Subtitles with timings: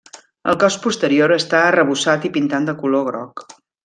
[0.51, 3.45] El cos posterior està arrebossat i pintat de color groc.